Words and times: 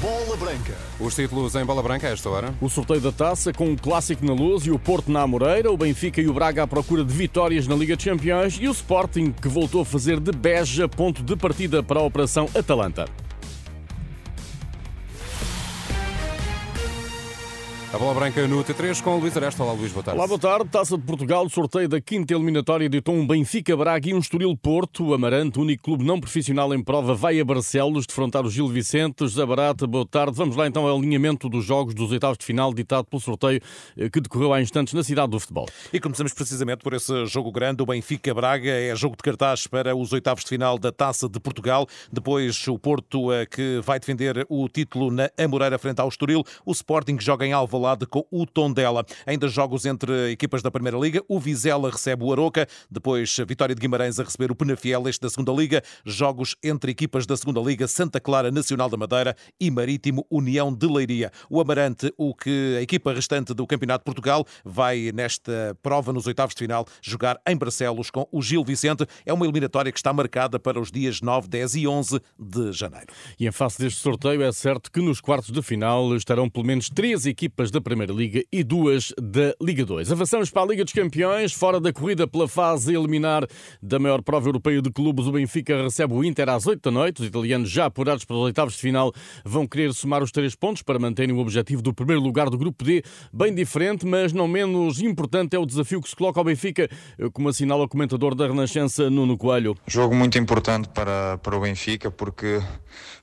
Bola 0.00 0.36
Branca. 0.36 0.76
Os 1.00 1.14
títulos 1.14 1.54
em 1.54 1.64
bola 1.64 1.82
branca 1.82 2.06
a 2.06 2.10
esta 2.10 2.28
hora. 2.28 2.54
O 2.60 2.68
sorteio 2.68 3.00
da 3.00 3.10
taça 3.10 3.52
com 3.52 3.72
o 3.72 3.76
Clássico 3.76 4.24
na 4.24 4.34
Luz 4.34 4.66
e 4.66 4.70
o 4.70 4.78
Porto 4.78 5.10
na 5.10 5.22
Amoreira, 5.22 5.72
o 5.72 5.76
Benfica 5.76 6.20
e 6.20 6.28
o 6.28 6.34
Braga 6.34 6.62
à 6.62 6.66
procura 6.66 7.02
de 7.02 7.12
vitórias 7.12 7.66
na 7.66 7.74
Liga 7.74 7.96
dos 7.96 8.04
Campeões 8.04 8.58
e 8.60 8.68
o 8.68 8.72
Sporting 8.72 9.32
que 9.32 9.48
voltou 9.48 9.80
a 9.80 9.84
fazer 9.84 10.20
de 10.20 10.30
Beja 10.30 10.86
ponto 10.86 11.22
de 11.22 11.34
partida 11.36 11.82
para 11.82 12.00
a 12.00 12.02
Operação 12.02 12.48
Atalanta. 12.54 13.06
A 17.94 17.96
bola 17.96 18.12
branca 18.12 18.44
no 18.48 18.64
T3 18.64 19.00
com 19.00 19.18
o 19.18 19.20
Luís 19.20 19.36
Aresta. 19.36 19.62
Olá, 19.62 19.72
Luís, 19.72 19.92
boa 19.92 20.02
tarde. 20.02 20.18
Olá, 20.18 20.26
boa 20.26 20.40
tarde. 20.40 20.68
Taça 20.68 20.98
de 20.98 21.04
Portugal, 21.04 21.48
sorteio 21.48 21.88
da 21.88 22.00
quinta 22.00 22.34
eliminatória 22.34 22.88
de 22.88 23.00
um 23.06 23.24
Benfica 23.24 23.76
Braga 23.76 24.10
e 24.10 24.12
um 24.12 24.18
Estoril 24.18 24.56
Porto. 24.56 25.04
O 25.04 25.14
Amarante, 25.14 25.60
único 25.60 25.84
clube 25.84 26.04
não 26.04 26.18
profissional 26.18 26.74
em 26.74 26.82
prova, 26.82 27.14
vai 27.14 27.38
a 27.38 27.44
Barcelos 27.44 28.04
defrontar 28.04 28.44
o 28.44 28.50
Gil 28.50 28.66
Vicente. 28.66 29.20
José 29.20 29.46
Barata, 29.46 29.86
boa 29.86 30.04
tarde. 30.04 30.36
Vamos 30.36 30.56
lá 30.56 30.66
então 30.66 30.88
ao 30.88 30.98
alinhamento 30.98 31.48
dos 31.48 31.64
jogos 31.64 31.94
dos 31.94 32.10
oitavos 32.10 32.36
de 32.36 32.44
final 32.44 32.74
ditado 32.74 33.04
pelo 33.04 33.22
sorteio 33.22 33.60
eh, 33.96 34.10
que 34.10 34.20
decorreu 34.20 34.52
há 34.52 34.60
instantes 34.60 34.92
na 34.92 35.04
cidade 35.04 35.30
do 35.30 35.38
futebol. 35.38 35.68
E 35.92 36.00
começamos 36.00 36.32
precisamente 36.32 36.82
por 36.82 36.94
esse 36.94 37.26
jogo 37.26 37.52
grande. 37.52 37.80
O 37.80 37.86
Benfica 37.86 38.34
Braga 38.34 38.70
é 38.70 38.96
jogo 38.96 39.16
de 39.16 39.22
cartaz 39.22 39.68
para 39.68 39.94
os 39.94 40.12
oitavos 40.12 40.42
de 40.42 40.48
final 40.48 40.80
da 40.80 40.90
Taça 40.90 41.28
de 41.28 41.38
Portugal. 41.38 41.86
Depois 42.12 42.66
o 42.66 42.76
Porto 42.76 43.32
eh, 43.32 43.46
que 43.46 43.80
vai 43.84 44.00
defender 44.00 44.44
o 44.48 44.68
título 44.68 45.12
na 45.12 45.30
Amoreira 45.38 45.78
frente 45.78 46.00
ao 46.00 46.08
Estoril. 46.08 46.42
O 46.66 46.72
Sporting 46.72 47.16
que 47.16 47.24
joga 47.24 47.46
em 47.46 47.52
Alvalade 47.52 47.83
com 48.08 48.26
o 48.30 48.46
Tondela. 48.46 49.04
Ainda 49.26 49.48
jogos 49.48 49.84
entre 49.84 50.32
equipas 50.32 50.62
da 50.62 50.70
Primeira 50.70 50.98
Liga. 50.98 51.22
O 51.28 51.38
Vizela 51.38 51.90
recebe 51.90 52.24
o 52.24 52.32
Aroca. 52.32 52.66
Depois 52.90 53.36
Vitória 53.46 53.74
de 53.74 53.80
Guimarães 53.80 54.18
a 54.18 54.24
receber 54.24 54.50
o 54.50 54.54
Penafiel, 54.54 55.08
este 55.08 55.20
da 55.20 55.30
Segunda 55.30 55.52
Liga. 55.52 55.82
Jogos 56.04 56.56
entre 56.62 56.90
equipas 56.90 57.26
da 57.26 57.36
Segunda 57.36 57.60
Liga. 57.60 57.86
Santa 57.86 58.20
Clara 58.20 58.50
Nacional 58.50 58.88
da 58.88 58.96
Madeira 58.96 59.36
e 59.60 59.70
Marítimo 59.70 60.26
União 60.30 60.72
de 60.74 60.86
Leiria. 60.86 61.30
O 61.50 61.60
Amarante, 61.60 62.12
o 62.16 62.34
que 62.34 62.76
a 62.78 62.82
equipa 62.82 63.12
restante 63.12 63.52
do 63.52 63.66
Campeonato 63.66 64.02
de 64.02 64.06
Portugal 64.06 64.46
vai 64.64 65.12
nesta 65.12 65.76
prova 65.82 66.12
nos 66.12 66.26
oitavos 66.26 66.54
de 66.54 66.60
final 66.60 66.86
jogar 67.02 67.40
em 67.46 67.56
Barcelos 67.56 68.10
com 68.10 68.26
o 68.32 68.42
Gil 68.42 68.64
Vicente. 68.64 69.06
É 69.26 69.32
uma 69.32 69.44
eliminatória 69.44 69.92
que 69.92 69.98
está 69.98 70.12
marcada 70.12 70.58
para 70.58 70.80
os 70.80 70.90
dias 70.90 71.20
9, 71.20 71.48
10 71.48 71.74
e 71.76 71.86
11 71.86 72.20
de 72.38 72.72
janeiro. 72.72 73.06
E 73.38 73.46
em 73.46 73.52
face 73.52 73.78
deste 73.78 74.00
sorteio 74.00 74.42
é 74.42 74.52
certo 74.52 74.90
que 74.90 75.00
nos 75.00 75.20
quartos 75.20 75.50
de 75.50 75.62
final 75.62 76.14
estarão 76.16 76.48
pelo 76.48 76.66
menos 76.66 76.88
três 76.88 77.26
equipas 77.26 77.70
da 77.74 77.80
Primeira 77.80 78.12
Liga 78.12 78.42
e 78.52 78.62
duas 78.62 79.12
da 79.20 79.52
Liga 79.60 79.84
2. 79.84 80.12
Avançamos 80.12 80.48
para 80.48 80.62
a 80.62 80.66
Liga 80.66 80.84
dos 80.84 80.92
Campeões, 80.92 81.52
fora 81.52 81.80
da 81.80 81.92
corrida 81.92 82.24
pela 82.24 82.46
fase 82.46 82.94
eliminar 82.94 83.44
da 83.82 83.98
maior 83.98 84.22
prova 84.22 84.48
europeia 84.48 84.80
de 84.80 84.92
clubes, 84.92 85.26
o 85.26 85.32
Benfica 85.32 85.82
recebe 85.82 86.14
o 86.14 86.22
Inter 86.22 86.48
às 86.48 86.68
8 86.68 86.80
da 86.80 86.90
noite. 86.92 87.22
Os 87.22 87.26
italianos, 87.26 87.68
já 87.68 87.86
apurados 87.86 88.24
para 88.24 88.36
os 88.36 88.42
oitavos 88.42 88.74
de 88.74 88.80
final, 88.80 89.12
vão 89.44 89.66
querer 89.66 89.92
somar 89.92 90.22
os 90.22 90.30
três 90.30 90.54
pontos 90.54 90.82
para 90.82 91.00
manterem 91.00 91.34
o 91.34 91.38
objetivo 91.38 91.82
do 91.82 91.92
primeiro 91.92 92.22
lugar 92.22 92.48
do 92.48 92.56
Grupo 92.56 92.84
D, 92.84 93.02
bem 93.32 93.52
diferente, 93.52 94.06
mas 94.06 94.32
não 94.32 94.46
menos 94.46 95.00
importante 95.00 95.56
é 95.56 95.58
o 95.58 95.66
desafio 95.66 96.00
que 96.00 96.08
se 96.08 96.14
coloca 96.14 96.38
ao 96.38 96.44
Benfica, 96.44 96.88
como 97.32 97.48
assinala 97.48 97.82
o 97.82 97.88
comentador 97.88 98.36
da 98.36 98.46
Renascença, 98.46 99.10
Nuno 99.10 99.36
Coelho. 99.36 99.76
Jogo 99.88 100.14
muito 100.14 100.38
importante 100.38 100.88
para, 100.90 101.38
para 101.38 101.56
o 101.56 101.60
Benfica, 101.60 102.08
porque 102.08 102.62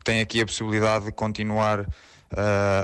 tem 0.04 0.20
aqui 0.20 0.42
a 0.42 0.46
possibilidade 0.46 1.06
de 1.06 1.12
continuar 1.14 1.88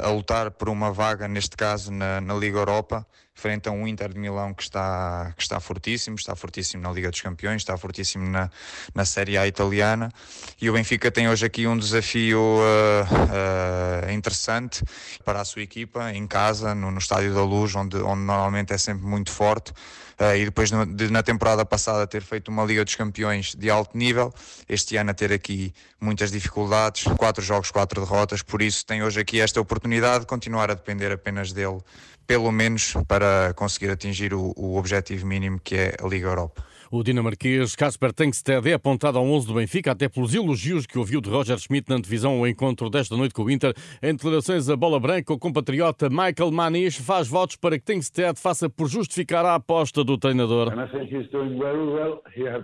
a 0.04 0.10
lutar 0.10 0.52
por 0.52 0.70
uma 0.70 0.92
vaga, 0.92 1.28
neste 1.28 1.56
caso 1.56 1.92
na, 1.92 2.20
na, 2.22 2.34
Liga 2.34 2.58
Europa, 2.58 3.06
frente 3.38 3.70
a 3.70 3.72
um 3.72 3.88
Inter 3.88 4.12
de 4.12 4.20
Milão 4.20 4.52
que 4.52 4.64
está, 4.64 5.32
que 5.38 5.44
está 5.44 5.60
fortíssimo, 5.60 6.16
está 6.16 6.36
fortíssimo 6.36 6.82
na 6.82 6.92
Liga 6.92 7.12
dos 7.12 7.22
Campeões, 7.22 7.62
está 7.62 7.78
fortíssimo 7.78 8.28
na, 8.28 8.50
na 8.96 9.06
Série 9.06 9.38
A 9.38 9.46
italiana. 9.46 10.12
E 10.60 10.68
o 10.70 10.74
Benfica 10.74 11.12
tem 11.12 11.30
hoje 11.30 11.46
aqui 11.46 11.68
um 11.68 11.78
desafio 11.78 12.40
uh, 12.40 14.08
uh, 14.08 14.12
interessante 14.12 14.84
para 15.24 15.40
a 15.40 15.46
sua 15.46 15.62
equipa, 15.62 16.12
em 16.12 16.26
casa, 16.26 16.74
no, 16.74 16.90
no 16.90 16.98
Estádio 16.98 17.32
da 17.32 17.44
Luz, 17.44 17.76
onde, 17.76 17.98
onde 17.98 18.22
normalmente 18.22 18.74
é 18.74 18.78
sempre 18.78 19.06
muito 19.06 19.32
forte. 19.32 19.72
Uh, 20.20 20.36
e 20.36 20.46
depois 20.46 20.72
de, 20.72 21.12
na 21.12 21.22
temporada 21.22 21.64
passada 21.64 22.08
ter 22.08 22.24
feito 22.24 22.48
uma 22.48 22.66
Liga 22.66 22.84
dos 22.84 22.96
Campeões 22.96 23.54
de 23.54 23.70
alto 23.70 23.96
nível, 23.96 24.34
este 24.68 24.98
ano 24.98 25.12
a 25.12 25.14
ter 25.14 25.32
aqui 25.32 25.72
muitas 26.02 26.32
dificuldades, 26.32 27.04
quatro 27.18 27.44
jogos, 27.44 27.70
quatro 27.70 28.02
derrotas, 28.02 28.42
por 28.42 28.64
isso 28.64 28.84
tem 28.84 29.04
hoje 29.04 29.20
aqui 29.20 29.40
esta 29.40 29.62
oportunidade 29.62 30.22
de 30.22 30.26
continuar 30.26 30.72
a 30.72 30.74
depender 30.74 31.12
apenas 31.12 31.54
dele, 31.54 31.80
pelo 32.28 32.52
menos 32.52 32.94
para 33.08 33.54
conseguir 33.56 33.90
atingir 33.90 34.34
o, 34.34 34.54
o 34.56 34.78
objetivo 34.78 35.26
mínimo 35.26 35.60
que 35.64 35.76
é 35.76 35.96
a 36.04 36.08
Liga 36.08 36.28
Europa. 36.28 36.64
O 36.90 37.04
dinamarquês 37.04 37.76
Kasper 37.76 38.14
Tengsted 38.14 38.70
é 38.70 38.74
apontado 38.74 39.18
ao 39.18 39.26
11 39.26 39.46
do 39.48 39.56
Benfica, 39.56 39.92
até 39.92 40.08
pelos 40.08 40.34
elogios 40.34 40.86
que 40.86 40.98
ouviu 40.98 41.20
de 41.20 41.30
Roger 41.30 41.58
Schmidt 41.60 41.90
na 41.90 42.00
divisão 42.00 42.38
ao 42.38 42.48
encontro 42.48 42.90
desta 42.90 43.18
noite 43.18 43.34
com 43.34 43.44
o 43.44 43.52
Inter. 43.52 43.74
Em 44.02 44.14
declarações 44.14 44.70
a 44.70 44.76
bola 44.78 44.98
branca, 44.98 45.34
o 45.34 45.38
compatriota 45.38 46.10
Michael 46.10 46.50
Manish 46.52 47.00
faz 47.00 47.28
votos 47.28 47.58
para 47.58 47.78
que 47.78 47.84
Tengsted 47.84 48.40
faça 48.40 48.70
por 48.70 48.88
justificar 48.88 49.46
a 49.46 49.56
aposta 49.56 50.02
do 50.02 50.18
treinador. 50.18 50.72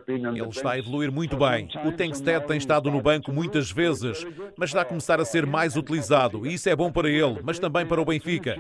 Ele 0.08 0.50
está 0.50 0.72
a 0.72 0.80
evoluir 0.80 1.12
muito 1.12 1.36
bem. 1.36 1.68
O 1.86 1.92
Tengsted 1.92 2.48
tem 2.48 2.58
estado 2.58 2.90
no 2.90 3.02
banco 3.02 3.30
muitas 3.34 3.72
vezes, 3.72 4.26
mas 4.58 4.70
está 4.70 4.84
a 4.84 4.86
começar 4.86 5.20
a 5.20 5.26
ser 5.26 5.46
mais 5.46 5.76
utilizado 5.76 6.48
e 6.48 6.54
isso 6.54 6.70
é 6.70 6.76
bom 6.76 6.90
para 6.90 7.10
ele, 7.10 7.42
mas 7.44 7.60
também 7.60 7.86
para 7.86 8.02
o 8.02 8.06
Benfica. 8.06 8.58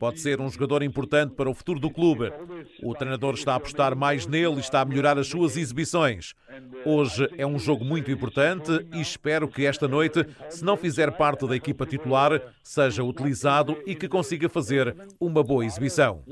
Pode 0.00 0.20
ser 0.20 0.40
um 0.40 0.48
jogador 0.48 0.82
importante 0.82 1.34
para 1.34 1.50
o 1.50 1.54
futuro 1.54 1.78
do 1.78 1.90
clube. 1.90 2.32
O 2.82 2.94
treinador 2.94 3.34
está 3.34 3.52
a 3.52 3.56
apostar 3.56 3.94
mais 3.94 4.26
nele 4.26 4.56
e 4.56 4.60
está 4.60 4.80
a 4.80 4.84
melhorar 4.86 5.01
melhorar 5.02 5.18
as 5.18 5.26
suas 5.26 5.56
exibições. 5.56 6.34
Hoje 6.84 7.28
é 7.36 7.44
um 7.44 7.58
jogo 7.58 7.84
muito 7.84 8.10
importante 8.10 8.70
e 8.94 9.00
espero 9.00 9.48
que 9.48 9.66
esta 9.66 9.88
noite, 9.88 10.24
se 10.48 10.64
não 10.64 10.76
fizer 10.76 11.10
parte 11.10 11.46
da 11.46 11.56
equipa 11.56 11.84
titular, 11.84 12.40
seja 12.62 13.02
utilizado 13.02 13.76
e 13.84 13.96
que 13.96 14.08
consiga 14.08 14.48
fazer 14.48 14.94
uma 15.20 15.42
boa 15.42 15.64
exibição. 15.64 16.22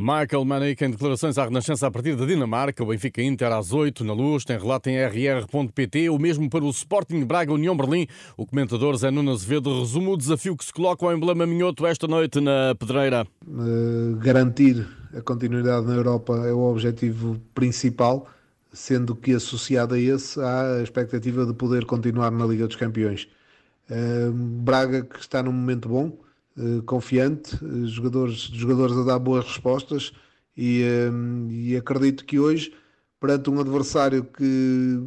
Michael 0.00 0.44
Manick 0.46 0.82
em 0.82 0.90
declarações 0.90 1.36
à 1.36 1.44
Renascença 1.44 1.86
a 1.86 1.90
partir 1.90 2.16
da 2.16 2.24
Dinamarca. 2.24 2.82
O 2.82 2.86
Benfica 2.86 3.22
Inter 3.22 3.52
às 3.52 3.72
8 3.72 4.02
na 4.04 4.14
luz. 4.14 4.44
Tem 4.44 4.58
relato 4.58 4.88
em 4.88 4.96
rr.pt. 4.96 6.08
O 6.08 6.18
mesmo 6.18 6.48
para 6.48 6.64
o 6.64 6.70
Sporting 6.70 7.24
Braga 7.24 7.52
União 7.52 7.76
Berlim. 7.76 8.06
O 8.38 8.46
comentador 8.46 8.96
Zé 8.96 9.10
Nuno 9.10 9.32
Azevedo 9.32 9.80
resume 9.80 10.08
o 10.08 10.16
desafio 10.16 10.56
que 10.56 10.64
se 10.64 10.72
coloca 10.72 11.04
ao 11.04 11.12
emblema 11.12 11.46
minhoto 11.46 11.86
esta 11.86 12.08
noite 12.08 12.40
na 12.40 12.74
Pedreira. 12.78 13.26
Uh, 13.46 14.16
garantir 14.16 14.86
a 15.14 15.20
continuidade 15.20 15.86
na 15.86 15.94
Europa 15.94 16.32
é 16.46 16.52
o 16.52 16.60
objetivo 16.60 17.38
principal, 17.54 18.26
sendo 18.72 19.14
que 19.14 19.34
associado 19.34 19.94
a 19.94 19.98
esse 19.98 20.40
há 20.40 20.76
a 20.78 20.82
expectativa 20.82 21.44
de 21.44 21.52
poder 21.52 21.84
continuar 21.84 22.30
na 22.30 22.46
Liga 22.46 22.66
dos 22.66 22.76
Campeões. 22.76 23.28
Uh, 23.90 24.32
Braga 24.32 25.02
que 25.02 25.18
está 25.18 25.42
num 25.42 25.52
momento 25.52 25.88
bom 25.88 26.29
eh, 26.58 26.82
confiante, 26.84 27.56
eh, 27.64 27.86
jogadores, 27.86 28.38
jogadores 28.52 28.96
a 28.96 29.04
dar 29.04 29.18
boas 29.18 29.44
respostas 29.44 30.12
e, 30.56 30.82
eh, 30.82 31.10
e 31.50 31.76
acredito 31.76 32.24
que 32.24 32.38
hoje, 32.40 32.74
perante 33.20 33.48
um 33.50 33.60
adversário 33.60 34.24
que 34.24 35.00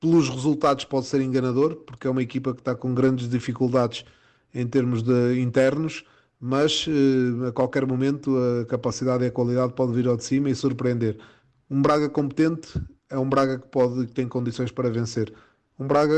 pelos 0.00 0.28
resultados 0.28 0.84
pode 0.84 1.06
ser 1.06 1.20
enganador, 1.20 1.76
porque 1.76 2.06
é 2.06 2.10
uma 2.10 2.22
equipa 2.22 2.54
que 2.54 2.60
está 2.60 2.74
com 2.74 2.94
grandes 2.94 3.28
dificuldades 3.28 4.04
em 4.54 4.66
termos 4.66 5.02
de 5.02 5.40
internos, 5.40 6.04
mas 6.40 6.86
a 7.48 7.52
qualquer 7.52 7.86
momento 7.86 8.36
a 8.36 8.66
capacidade 8.66 9.24
e 9.24 9.28
a 9.28 9.30
qualidade 9.30 9.74
pode 9.74 9.92
vir 9.92 10.08
ao 10.08 10.16
de 10.16 10.24
cima 10.24 10.50
e 10.50 10.54
surpreender. 10.54 11.18
Um 11.70 11.80
Braga 11.80 12.08
competente 12.10 12.80
é 13.08 13.18
um 13.18 13.28
Braga 13.28 13.58
que 13.58 13.68
pode 13.68 14.06
que 14.06 14.12
tem 14.12 14.26
condições 14.28 14.72
para 14.72 14.90
vencer. 14.90 15.32
Um 15.78 15.86
Braga 15.86 16.16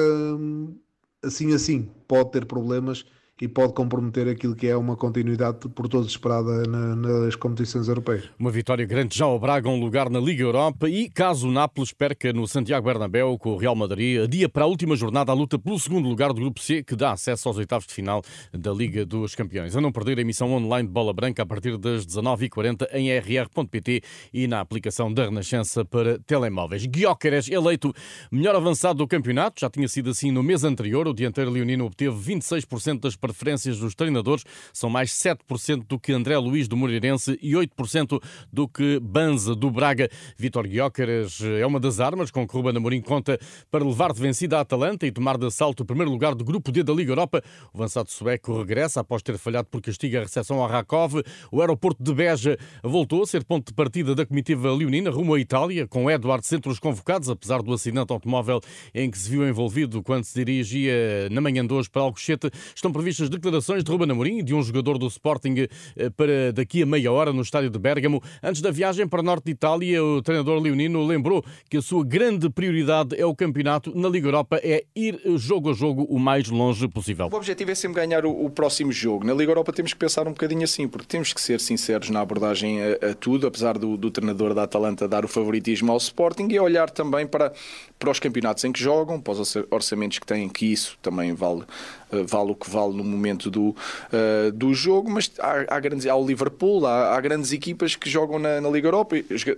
assim 1.23 1.53
assim 1.55 1.91
pode 2.09 2.33
ter 2.33 2.47
problemas 2.47 3.05
e 3.41 3.49
pode 3.49 3.73
comprometer 3.73 4.29
aquilo 4.29 4.55
que 4.55 4.69
é 4.69 4.77
uma 4.77 4.97
continuidade 4.97 5.69
por 5.69 5.89
todos 5.89 6.09
esperada 6.09 6.63
na, 6.69 6.95
nas 6.95 7.35
competições 7.35 7.89
europeias. 7.89 8.31
Uma 8.39 8.51
vitória 8.51 8.87
grande 8.87 9.19
já 9.19 9.25
ao 9.25 9.39
Braga, 9.41 9.69
um 9.69 9.81
lugar 9.81 10.09
na 10.09 10.21
Liga 10.21 10.43
Europa 10.43 10.89
e 10.89 11.09
caso 11.11 11.49
o 11.49 11.51
Nápoles 11.53 11.93
perca 11.93 12.33
no 12.33 12.47
Santiago 12.47 12.87
Bernabéu 12.87 13.37
com 13.37 13.51
o 13.51 13.57
Real 13.57 13.75
Madrid, 13.75 14.29
dia 14.29 14.49
para 14.49 14.65
a 14.65 14.67
última 14.67 14.95
jornada 14.95 15.33
a 15.33 15.35
luta 15.35 15.59
pelo 15.59 15.79
segundo 15.81 16.09
lugar 16.09 16.33
do 16.33 16.41
Grupo 16.41 16.61
C, 16.61 16.85
que 16.85 16.95
dá 16.95 17.13
acesso 17.13 17.49
aos 17.49 17.59
oitavos 17.59 17.87
de 17.89 17.95
final 17.95 18.23
da 18.53 18.73
Liga 18.73 19.05
dos 19.05 19.35
Campeões. 19.35 19.75
A 19.77 19.81
não 19.81 19.91
perder 19.91 20.19
a 20.19 20.21
emissão 20.21 20.53
online 20.53 20.87
de 20.87 20.95
Bola 20.95 21.13
Branca 21.13 21.43
a 21.43 21.47
partir 21.47 21.77
das 21.77 22.07
19h40 22.07 22.89
em 22.93 23.11
rr.pt 23.19 24.03
e 24.33 24.47
na 24.47 24.61
aplicação 24.61 25.13
da 25.13 25.25
Renascença 25.25 25.85
para 25.85 26.21
telemóveis. 26.21 26.87
Guióqueres, 26.87 27.51
eleito 27.51 27.93
melhor 28.31 28.55
avançado 28.55 28.99
do 28.99 29.09
campeonato, 29.09 29.61
já 29.61 29.69
tinha 29.69 29.89
sido 29.89 30.11
assim 30.11 30.31
no 30.31 30.43
mês 30.43 30.63
anterior, 30.63 31.09
o 31.09 31.15
dianteiro 31.15 31.51
leonino 31.51 31.85
obteve 31.85 32.15
26% 32.35 33.01
das 33.01 33.17
preferências 33.25 33.79
dos 33.79 33.95
treinadores 33.95 34.45
são 34.71 34.91
mais 34.91 35.11
7% 35.13 35.87
do 35.89 35.99
que 35.99 36.13
André 36.13 36.37
Luiz 36.37 36.69
do 36.69 36.77
Moreirense 36.77 37.39
e 37.41 37.53
8% 37.53 38.23
do 38.53 38.69
que 38.69 39.01
Banza 39.01 39.55
do 39.55 39.71
Braga. 39.71 40.11
Vitor 40.37 40.69
Guiócaras 40.69 41.41
é 41.41 41.65
uma 41.65 41.81
das 41.81 42.01
armas 42.01 42.31
com 42.31 42.47
que 42.47 42.55
Ruben 42.55 42.77
Amorim 42.77 43.01
conta 43.01 43.39
para 43.71 43.83
levar 43.83 44.13
de 44.13 44.21
vencida 44.21 44.59
a 44.59 44.61
Atalanta 44.61 45.07
e 45.07 45.13
tomar 45.13 45.39
de 45.39 45.47
assalto 45.47 45.85
o 45.85 45.87
primeiro 45.87 46.11
lugar 46.11 46.35
do 46.35 46.45
grupo 46.45 46.71
D 46.71 46.83
da 46.83 46.93
Liga 46.93 47.13
Europa. 47.13 47.43
O 47.73 47.79
avançado 47.79 48.11
sueco 48.11 48.59
regressa 48.59 49.01
após 49.01 49.23
ter 49.23 49.39
falhado 49.39 49.69
por 49.71 49.81
castigo 49.81 50.19
a 50.19 50.21
recepção 50.21 50.63
a 50.63 50.69
Rakov. 50.69 51.23
O 51.51 51.63
aeroporto 51.63 52.03
de 52.03 52.13
Beja 52.13 52.59
voltou 52.83 53.23
a 53.23 53.27
ser 53.27 53.43
ponto 53.43 53.69
de 53.69 53.75
partida 53.75 54.15
da 54.15 54.27
comitiva 54.27 54.71
leonina 54.71 55.11
rumo 55.11 55.35
à 55.35 55.41
Itália, 55.41 55.87
com 55.87 56.11
Eduardo 56.11 56.47
Centros 56.47 56.79
convocados, 56.79 57.31
apesar 57.31 57.63
do 57.63 57.73
acidente 57.73 58.13
automóvel 58.13 58.61
em 58.95 59.11
que 59.11 59.19
se 59.19 59.31
viu 59.31 59.49
envolvido 59.49 60.03
quando 60.03 60.25
se 60.25 60.35
dirigia 60.35 61.29
na 61.31 61.41
manhã 61.41 61.67
de 61.67 61.73
hoje 61.73 61.89
para 61.89 62.03
Alcochete. 62.03 62.51
Estão 62.75 62.93
previstas 63.15 63.29
declarações 63.29 63.85
de 63.85 63.91
Ruben 63.91 64.11
Amorim 64.11 64.43
de 64.43 64.55
um 64.55 64.63
jogador 64.63 64.99
do 64.99 65.07
Sporting 65.07 65.69
eh, 65.97 66.11
para 66.11 66.53
daqui 66.53 66.83
a 66.83 66.87
meia 66.87 67.13
hora 67.13 67.33
no 67.33 67.43
estádio 67.43 67.71
de 67.71 67.79
Bérgamo. 67.79 68.23
Antes 68.43 68.61
da 68.61 68.71
viagem 68.71 69.07
para 69.07 69.21
o 69.21 69.23
norte 69.23 69.45
de 69.45 69.53
Itália, 69.53 70.03
o 70.03 70.21
treinador 70.21 70.61
leonino 70.61 71.05
lembrou 71.07 71.45
que 71.71 71.77
a 71.77 71.83
sua 71.83 72.05
grande 72.05 72.51
prioridade 72.51 73.15
é 73.19 73.25
o 73.25 73.35
campeonato. 73.35 73.97
Na 73.97 74.09
Liga 74.09 74.29
Europa 74.29 74.61
é 74.63 74.85
ir 74.97 75.21
jogo 75.37 75.71
a 75.71 75.73
jogo 75.73 76.05
o 76.05 76.19
mais 76.19 76.49
longe 76.49 76.89
possível. 76.89 77.29
O 77.33 77.37
objetivo 77.37 77.71
é 77.71 77.75
sempre 77.75 78.01
ganhar 78.01 78.27
o, 78.27 78.45
o 78.45 78.51
próximo 78.51 78.91
jogo. 78.91 79.25
Na 79.25 79.33
Liga 79.35 79.53
Europa 79.53 79.73
temos 79.73 79.93
que 79.93 79.99
pensar 79.99 80.27
um 80.27 80.33
bocadinho 80.33 80.65
assim, 80.65 80.89
porque 80.89 81.07
temos 81.07 81.33
que 81.33 81.41
ser 81.41 81.61
sinceros 81.61 82.11
na 82.11 82.21
abordagem 82.21 82.81
a, 82.83 83.11
a 83.11 83.15
tudo, 83.15 83.47
apesar 83.47 83.79
do, 83.79 83.97
do, 83.97 84.11
treinador 84.11 84.55
da 84.55 84.65
Atalanta 84.65 85.07
dar 85.07 85.25
o 85.25 85.29
favoritismo 85.29 85.93
ao 85.93 85.99
Sporting 85.99 86.49
e 86.51 86.59
olhar 86.59 86.91
também 86.91 87.27
para, 87.27 87.53
para 87.99 88.11
os 88.11 88.19
campeonatos 88.19 88.65
em 88.65 88.73
que 88.73 88.81
jogam, 88.81 89.21
para 89.21 89.35
os 89.35 89.57
orçamentos 89.71 90.19
que 90.19 90.27
têm, 90.27 90.49
que 90.49 90.67
isso 90.67 90.99
também 91.01 91.33
vale, 91.33 91.63
eh, 92.11 92.23
vale 92.25 92.51
o 92.51 92.55
que 92.55 92.69
vale 92.71 92.95
no 92.95 93.04
momento 93.05 93.51
do, 93.51 93.69
uh, 93.69 94.53
do 94.53 94.75
jogo, 94.75 95.11
mas 95.11 95.31
há, 95.39 95.77
há, 95.77 95.81
grandes, 95.81 96.07
há 96.07 96.15
o 96.15 96.27
Liverpool, 96.27 96.87
há, 96.87 97.17
há 97.17 97.21
grandes 97.21 97.53
equipas 97.53 97.97
que 97.97 98.09
jogam 98.09 98.39
na, 98.39 98.61
na, 98.61 98.69
Liga 98.69 98.89
Europa, 98.89 99.17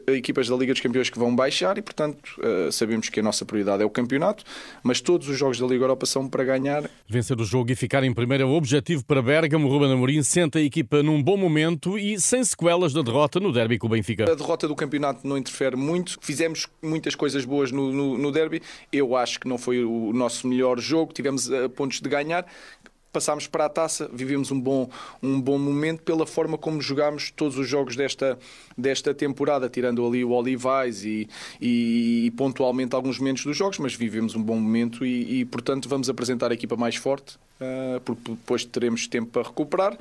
equipas 0.09 0.49
da 0.49 0.57
Liga 0.57 0.73
dos 0.73 0.83
Campeões 0.83 1.11
que 1.11 1.19
vão 1.19 1.35
baixar 1.35 1.79
e, 1.79 1.83
portanto, 1.83 2.23
uh, 2.39 2.71
sabemos 2.71 3.09
que 3.09 3.21
a 3.21 3.23
nossa 3.23 3.45
prioridade 3.45 3.83
é 3.83 3.87
o 3.87 3.91
campeonato, 3.91 4.45
mas 4.83 5.01
todos 5.01 5.29
os 5.29 5.39
jogos 5.39 5.59
da 5.59 5.67
Liga 5.67 5.85
Europa 5.85 6.07
são 6.07 6.29
para 6.29 6.45
ganhar. 6.45 6.89
Vencer 7.09 7.41
o 7.41 7.45
jogo 7.45 7.71
e 7.71 7.75
ficar 7.75 8.03
em 8.05 8.13
primeiro 8.13 8.45
é 8.45 8.47
o 8.47 8.51
objetivo 8.51 9.05
para 9.05 9.23
Bergamo. 9.23 9.69
Ruben 9.69 9.93
Amorim 9.93 10.23
senta 10.23 10.59
a 10.59 10.63
equipa 10.63 11.03
num 11.03 11.23
bom 11.23 11.37
momento 11.37 11.99
e 11.99 12.21
sem 12.21 12.43
sequelas 12.45 12.93
da 12.93 13.03
derrota 13.03 13.41
no 13.41 13.53
derby 13.53 13.79
com 13.79 13.87
o 13.87 13.91
Benfica. 13.91 14.25
A 14.31 14.35
derrota 14.35 14.69
do 14.69 14.75
campeonato 14.75 15.27
não 15.27 15.37
interfere 15.37 15.77
muito. 15.77 16.19
Fizemos 16.21 16.67
muitas 16.83 17.15
coisas 17.15 17.45
boas 17.45 17.71
no, 17.71 17.93
no, 17.93 18.19
no 18.19 18.33
derby. 18.33 18.63
Eu 18.93 19.17
acho 19.17 19.41
que 19.41 19.49
não 19.49 19.59
foi 19.59 19.85
o 19.85 20.13
nosso 20.13 20.47
melhor 20.47 20.79
jogo. 20.81 21.13
Tivemos 21.13 21.49
uh, 21.49 21.69
pontos 21.69 22.01
de 22.01 22.09
ganhar 22.09 22.47
passámos 23.17 23.47
para 23.47 23.65
a 23.65 23.69
taça, 23.71 24.11
vivemos 24.13 24.51
um 24.51 24.61
bom, 24.61 24.91
um 25.23 25.41
bom 25.41 25.59
momento 25.59 26.03
pela 26.03 26.27
forma 26.27 26.59
como 26.59 26.83
jogámos 26.83 27.31
todos 27.31 27.57
os 27.57 27.67
jogos 27.67 27.97
desta, 27.97 28.39
desta 28.77 29.15
temporada, 29.15 29.71
tirando 29.71 30.07
ali 30.07 30.23
o 30.23 30.33
Olivais 30.33 31.03
e, 31.03 31.27
e, 31.59 32.27
e 32.27 32.31
pontualmente 32.33 32.95
alguns 32.95 33.19
momentos 33.19 33.43
dos 33.43 33.57
jogos, 33.57 33.79
mas 33.79 33.95
vivemos 33.95 34.35
um 34.35 34.43
bom 34.43 34.57
momento 34.57 35.07
e, 35.07 35.41
e 35.41 35.45
portanto 35.47 35.89
vamos 35.89 36.11
apresentar 36.11 36.51
a 36.51 36.55
equipa 36.55 36.77
mais 36.77 36.97
forte 36.97 37.39
Uh, 37.59 37.99
porque 38.01 38.33
depois 38.33 38.67
teremos 38.67 39.07
tempo 39.07 39.31
para 39.31 39.43
recuperar 39.43 39.97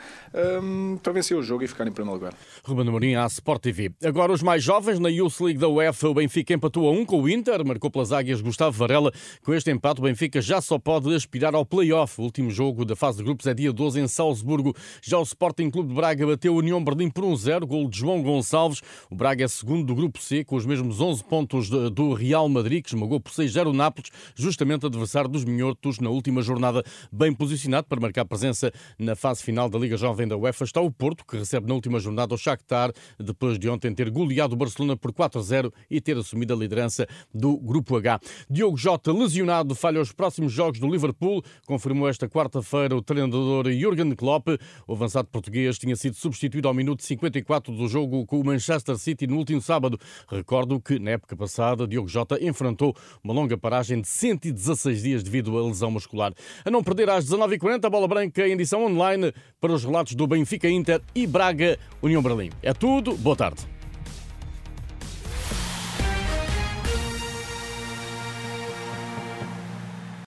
um, 0.62 0.98
para 1.02 1.14
vencer 1.14 1.38
o 1.38 1.42
jogo 1.42 1.64
e 1.64 1.68
ficar 1.68 1.88
em 1.88 1.92
primeiro 1.92 2.20
lugar. 2.20 2.34
Ruben 2.66 2.88
Amorim 2.90 3.16
à 3.16 3.26
Sport 3.28 3.62
TV. 3.62 3.92
Agora 4.04 4.34
os 4.34 4.44
mais 4.44 4.62
jovens 4.62 5.00
na 5.00 5.08
Youth 5.08 5.40
League 5.40 5.60
da 5.60 5.70
UEFA, 5.70 6.10
o 6.10 6.14
Benfica 6.14 6.54
empatou 6.54 6.90
a 6.90 6.92
1 6.92 7.06
com 7.06 7.22
o 7.22 7.30
Inter, 7.30 7.66
marcou 7.66 7.90
pelas 7.90 8.12
águias 8.12 8.42
Gustavo 8.42 8.78
Varela. 8.78 9.10
Com 9.42 9.54
este 9.54 9.72
empate 9.72 10.02
o 10.02 10.04
Benfica 10.04 10.42
já 10.42 10.60
só 10.60 10.78
pode 10.78 11.16
aspirar 11.16 11.56
ao 11.56 11.66
play-off. 11.66 12.20
O 12.20 12.26
último 12.26 12.52
jogo 12.52 12.84
da 12.84 12.96
fase 12.96 13.20
de 13.20 13.24
grupos 13.24 13.48
é 13.48 13.54
dia 13.54 13.72
12 13.72 14.02
em 14.02 14.08
Salzburgo. 14.08 14.76
Já 15.02 15.18
o 15.18 15.24
Sporting 15.24 15.70
Clube 15.70 15.90
de 15.90 15.96
Braga 15.96 16.28
bateu 16.28 16.54
a 16.54 16.58
União 16.58 16.84
Berlim 16.84 17.10
por 17.10 17.24
1-0, 17.24 17.66
gol 17.66 17.88
de 17.88 17.98
João 17.98 18.22
Gonçalves. 18.22 18.82
O 19.10 19.16
Braga 19.16 19.46
é 19.46 19.48
segundo 19.48 19.86
do 19.86 19.96
grupo 19.96 20.20
C, 20.22 20.44
com 20.44 20.58
os 20.58 20.66
mesmos 20.66 21.00
11 21.00 21.24
pontos 21.24 21.70
do 21.70 22.14
Real 22.14 22.50
Madrid, 22.50 22.84
que 22.84 22.90
esmagou 22.90 23.20
por 23.22 23.32
6-0 23.32 23.68
o 23.68 23.74
Nápoles, 23.74 24.12
justamente 24.36 24.86
adversário 24.86 25.30
dos 25.30 25.46
minhotos 25.46 26.00
na 26.00 26.10
última 26.10 26.42
jornada 26.42 26.84
bem 27.12 27.34
posicionado 27.46 27.86
para 27.88 28.00
marcar 28.00 28.26
presença 28.26 28.72
na 28.98 29.16
fase 29.16 29.44
final 29.44 29.70
da 29.70 29.78
Liga 29.78 29.96
Jovem 29.96 30.28
da 30.28 30.36
UEFA 30.36 30.64
está 30.64 30.82
o 30.82 30.90
Porto, 30.90 31.24
que 31.24 31.38
recebe 31.38 31.68
na 31.68 31.76
última 31.76 32.00
jornada 32.00 32.34
o 32.34 32.38
Shakhtar, 32.38 32.92
depois 33.20 33.60
de 33.60 33.70
ontem 33.70 33.94
ter 33.94 34.10
goleado 34.10 34.56
o 34.56 34.58
Barcelona 34.58 34.98
por 34.98 35.14
4-0 35.14 35.72
e 35.88 36.02
ter 36.02 36.18
assumido 36.18 36.56
a 36.56 36.58
liderança 36.58 37.06
do 37.32 37.56
Grupo 37.60 37.98
H. 37.98 38.20
Diogo 38.50 38.76
Jota, 38.76 39.14
lesionado, 39.14 39.76
falha 39.76 40.02
os 40.02 40.12
próximos 40.12 40.52
jogos 40.52 40.80
do 40.80 40.90
Liverpool, 40.90 41.44
confirmou 41.68 42.10
esta 42.10 42.28
quarta-feira 42.28 42.96
o 42.96 43.02
treinador 43.02 43.72
Jurgen 43.72 44.16
Klopp. 44.16 44.48
O 44.88 44.94
avançado 44.94 45.28
português 45.28 45.78
tinha 45.78 45.96
sido 45.96 46.16
substituído 46.16 46.68
ao 46.68 46.74
minuto 46.74 47.04
54 47.04 47.72
do 47.76 47.88
jogo 47.88 48.26
com 48.26 48.40
o 48.40 48.44
Manchester 48.44 48.98
City 48.98 49.28
no 49.28 49.38
último 49.38 49.62
sábado. 49.62 50.00
Recordo 50.28 50.82
que, 50.82 50.98
na 50.98 51.12
época 51.12 51.38
passada, 51.38 51.88
Diogo 51.88 52.08
Jota 52.08 52.44
enfrentou 52.44 52.96
uma 53.24 53.36
longa 53.36 53.56
paragem 53.56 54.02
de 54.02 54.08
116 54.08 55.04
dias 55.04 55.22
devido 55.22 55.56
à 55.60 55.68
lesão 55.68 55.92
muscular. 55.92 56.34
A 56.66 56.72
não 56.72 56.84
perder 56.84 57.08
às 57.08 57.26
19h40, 57.36 57.86
a 57.86 57.90
bola 57.90 58.08
branca 58.08 58.48
em 58.48 58.54
edição 58.54 58.86
online 58.86 59.34
para 59.60 59.72
os 59.72 59.84
relatos 59.84 60.16
do 60.16 60.26
Benfica 60.26 60.70
Inter 60.70 61.02
e 61.14 61.28
Braga 61.28 61.78
União 62.02 62.22
Berlim. 62.22 62.50
É 62.62 62.74
tudo, 62.74 63.16
boa 63.16 63.36
tarde. 63.36 63.75